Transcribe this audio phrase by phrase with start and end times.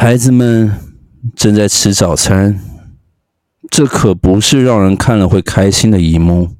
[0.00, 0.72] 孩子们
[1.34, 2.60] 正在吃早餐，
[3.68, 6.50] 这可不是让人看了会开心的一幕。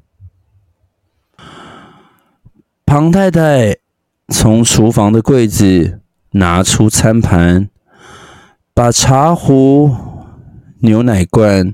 [2.85, 3.77] 庞太太
[4.27, 6.01] 从厨房的柜子
[6.31, 7.69] 拿出餐盘，
[8.73, 9.95] 把茶壶、
[10.81, 11.73] 牛奶罐、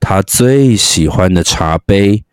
[0.00, 2.24] 她最喜欢的茶杯、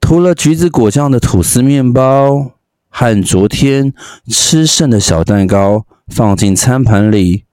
[0.00, 2.54] 涂了橘子果酱的吐司面包
[2.88, 3.94] 和昨天
[4.26, 7.44] 吃剩的小蛋糕放进餐盘里，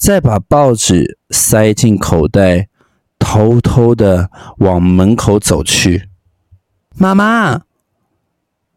[0.00, 2.68] 再把报纸塞进口袋，
[3.18, 6.08] 偷偷的往门口走去。
[6.96, 7.60] 妈妈。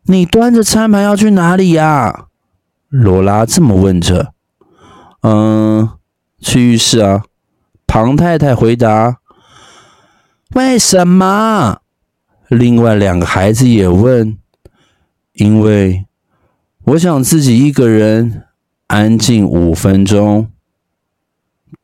[0.08, 2.26] 你端着餐盘要去哪里呀？
[2.90, 4.34] 罗拉这么问着。
[5.22, 5.92] 嗯，
[6.42, 7.24] 去浴室啊。
[7.88, 9.20] 庞太太回答。
[10.56, 11.80] 为什么？
[12.50, 14.38] 另外两个孩子也问。
[15.32, 16.06] 因为
[16.84, 18.44] 我想自己一个人
[18.88, 20.50] 安静五分钟。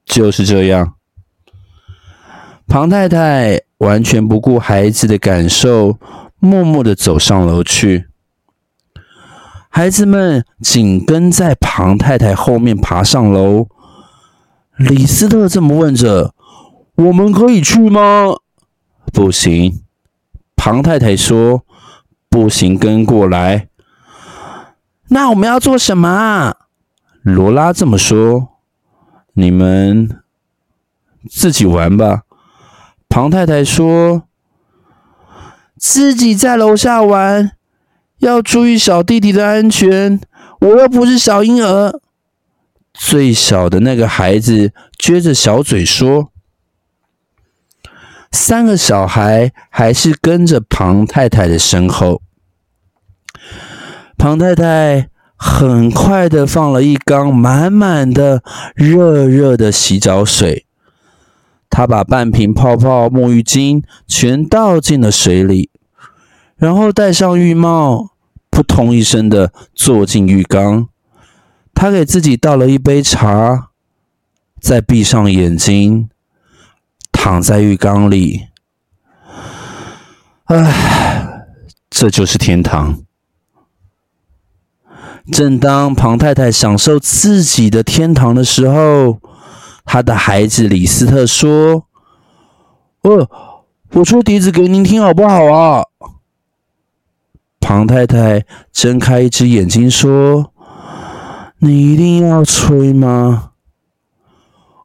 [0.10, 0.96] 就是这样。
[2.68, 5.98] 庞太太完全不顾孩子的感受，
[6.40, 8.08] 默默地走上楼去。
[9.70, 13.68] 孩子们紧跟在庞太太后面爬上楼。
[14.78, 16.34] 李斯特这么问着
[16.98, 18.36] ：“我们可以去吗
[19.14, 19.84] ？”“不行。”
[20.58, 21.64] 庞太太说
[22.30, 23.70] ，“不行，跟过来。
[25.10, 26.56] ”“那我们要做什么啊？”
[27.22, 28.49] 罗拉这么说
[29.40, 30.22] ：“你们
[31.30, 32.24] 自己玩吧。”
[33.10, 34.24] 庞太太说
[35.78, 37.52] ：“自己在楼下玩。”
[38.20, 40.20] 要注意小弟弟的安全，
[40.60, 42.02] 我又不是小婴儿。
[42.94, 46.34] 最小的那个孩子撅着小嘴说
[48.30, 52.22] ：“三个小孩还是跟着庞太太的身后。”
[54.20, 55.08] 庞太太
[55.42, 58.44] 很快的放了一缸满满的
[58.76, 60.66] 热热的洗澡水，
[61.70, 65.72] 他把半瓶泡泡沐浴巾全倒进了水里。
[66.58, 68.10] 然后戴上浴帽，
[68.50, 70.90] 扑通一声的坐进浴缸。
[71.74, 73.70] 他给自己倒了一杯茶，
[74.60, 76.10] 再闭上眼睛，
[77.14, 78.48] 躺在浴缸里。
[80.48, 81.46] 唉，
[81.90, 83.04] 这就是天堂。
[85.32, 89.20] 正当庞太太享受自己的天堂的时候，
[89.86, 91.86] 他的孩子李斯特说
[93.04, 93.30] ：“呃，
[93.94, 95.84] 我吹笛子给您听好不好啊？”
[97.60, 100.52] 庞太太睁开一只眼睛说
[101.60, 103.52] ：“你一定要吹吗？”“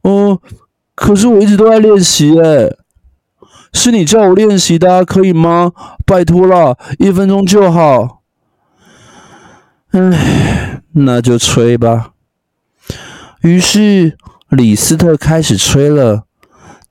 [0.03, 0.41] 哦，
[0.95, 2.77] 可是我一直都在练习诶，
[3.73, 5.73] 是你叫我练习的，可以吗？
[6.05, 8.23] 拜托了，一分钟就好。
[9.95, 12.13] ”“唉， 那就吹吧。”
[13.43, 14.17] 于是
[14.49, 16.25] 李斯特开始吹了，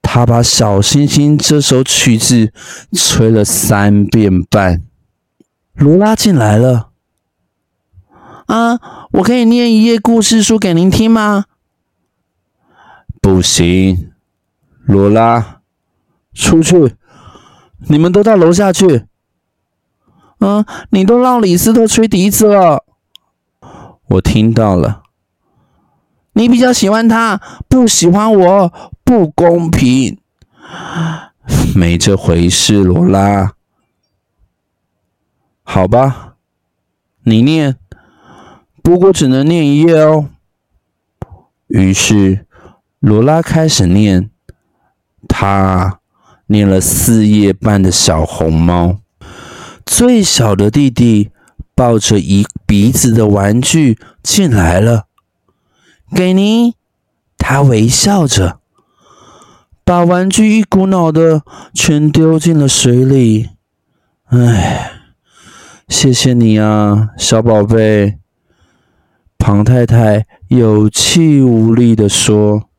[0.01, 2.53] 他把《小星星》这首曲子
[2.93, 4.83] 吹了三遍半。
[5.73, 6.89] 罗拉进来了。
[8.45, 8.79] 啊，
[9.13, 11.45] 我可以念一页故事书给您听吗？
[13.19, 14.11] 不行，
[14.85, 15.61] 罗拉，
[16.33, 16.95] 出去！
[17.87, 19.05] 你们都到楼下去。
[20.39, 22.82] 嗯，你都让李斯特吹笛子了。
[24.07, 25.03] 我听到了。
[26.33, 30.17] 你比较喜欢他，不喜欢我，不公平。
[31.75, 33.53] 没这回事，罗拉。
[35.61, 36.35] 好吧，
[37.23, 37.77] 你念，
[38.81, 40.29] 不过只能念一页哦。
[41.67, 42.45] 于是
[42.99, 44.29] 罗拉开始念，
[45.27, 45.99] 她
[46.47, 48.99] 念了四页半的小红猫。
[49.85, 51.31] 最小的弟弟
[51.75, 55.07] 抱着一鼻子的玩具进来了，
[56.15, 56.73] 给您。
[57.37, 58.59] 他微笑着，
[59.83, 61.43] 把玩具一股脑的
[61.73, 63.49] 全丢进了水里。
[64.25, 64.89] 唉。
[65.89, 68.17] 谢谢你啊，小宝贝。
[69.37, 72.69] 庞太太有气无力地说：“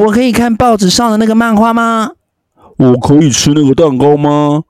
[0.00, 2.12] 我可以看报纸上的那个漫画吗？
[2.78, 4.62] 我可以吃那个蛋糕吗？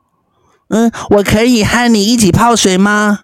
[0.69, 3.21] 嗯，我可以和你一起泡水吗？”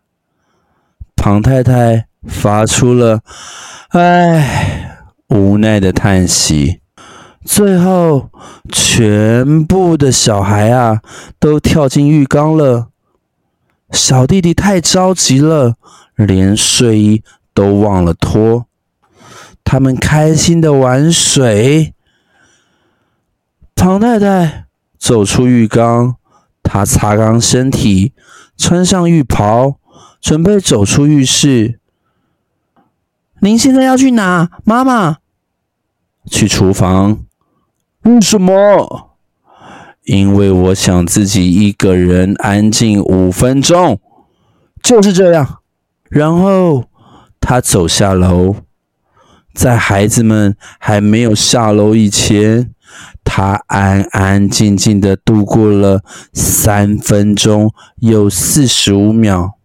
[1.16, 3.20] 庞太太发出了
[3.88, 4.98] 唉
[5.28, 6.80] 无奈的叹息。
[7.44, 8.30] 最后，
[8.72, 11.00] 全部的小孩啊，
[11.40, 12.88] 都跳进浴缸了。
[13.90, 15.74] 小弟弟太着急了，
[16.14, 17.22] 连睡衣
[17.52, 18.66] 都忘了脱。
[19.64, 21.94] 他们开心的玩水。
[23.86, 24.66] 庞太太
[24.98, 26.16] 走出浴缸，
[26.60, 28.12] 她擦干身体，
[28.58, 29.78] 穿上浴袍，
[30.20, 31.78] 准备走出浴室。
[33.38, 35.18] 您现在要去哪，妈妈？
[36.28, 37.20] 去厨房。
[38.02, 39.16] 为什么？
[40.02, 44.00] 因为我想自己一个人安静五分钟。
[44.82, 45.60] 就是这样。
[46.08, 46.86] 然后
[47.38, 48.56] 他走下楼，
[49.54, 52.74] 在孩子们还没有下楼以前，
[53.24, 56.02] 他安安静静的度过了
[56.32, 59.58] 三分钟又四十五秒。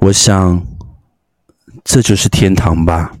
[0.00, 0.66] 我想，
[1.82, 3.12] 这就是天堂吧。